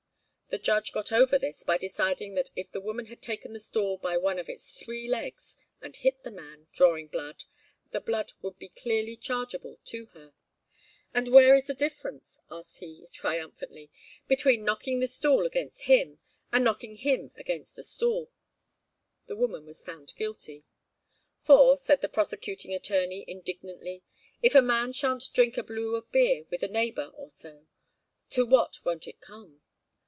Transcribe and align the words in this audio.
The 0.49 0.57
judge 0.57 0.91
got 0.91 1.13
over 1.13 1.39
this 1.39 1.63
by 1.63 1.77
deciding 1.77 2.33
that 2.33 2.49
if 2.57 2.69
the 2.69 2.81
woman 2.81 3.05
had 3.05 3.21
taken 3.21 3.53
the 3.53 3.59
stool 3.61 3.95
by 3.97 4.17
one 4.17 4.37
of 4.37 4.49
its 4.49 4.69
three 4.71 5.07
legs, 5.07 5.55
and 5.81 5.95
hit 5.95 6.23
the 6.23 6.29
man, 6.29 6.67
drawing 6.73 7.07
blood, 7.07 7.45
the 7.91 8.01
blood 8.01 8.33
would 8.41 8.59
be 8.59 8.67
clearly 8.67 9.15
chargeable 9.15 9.79
to 9.85 10.07
her. 10.07 10.33
'And 11.13 11.29
where 11.29 11.55
is 11.55 11.67
the 11.67 11.73
difference,' 11.73 12.37
asked 12.49 12.79
he, 12.79 13.07
triumphantly, 13.13 13.89
'between 14.27 14.65
knocking 14.65 14.99
the 14.99 15.07
stool 15.07 15.45
against 15.45 15.83
him, 15.83 16.19
and 16.51 16.65
knocking 16.65 16.97
him 16.97 17.31
against 17.37 17.77
the 17.77 17.81
stool?' 17.85 18.29
The 19.27 19.37
woman 19.37 19.65
was 19.65 19.81
found 19.81 20.13
guilty. 20.17 20.65
'For,' 21.39 21.77
said 21.77 22.01
the 22.01 22.09
prosecuting 22.09 22.73
attorney 22.73 23.23
indignantly, 23.25 24.03
'if 24.41 24.53
a 24.53 24.61
man 24.61 24.91
shan't 24.91 25.23
drink 25.33 25.57
a 25.57 25.63
blue 25.63 25.95
of 25.95 26.11
beer 26.11 26.43
with 26.49 26.61
a 26.61 26.67
neighbour 26.67 27.09
or 27.15 27.29
so, 27.29 27.67
to 28.31 28.45
what 28.45 28.83
won't 28.83 29.07
it 29.07 29.21
come?' 29.21 29.61